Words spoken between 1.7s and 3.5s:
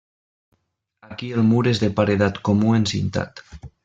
és de paredat comú encintat.